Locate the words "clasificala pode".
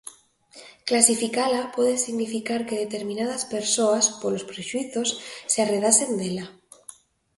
0.87-1.95